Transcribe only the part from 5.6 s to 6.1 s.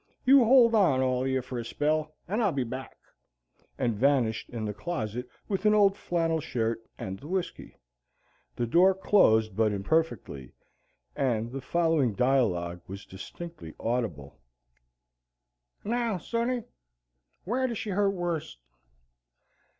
an old